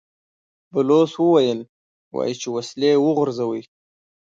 بلوڅ 0.73 1.11
وويل: 1.23 1.59
وايي 2.15 2.33
چې 2.41 2.47
وسلې 2.55 2.91
وغورځوئ! 3.03 3.61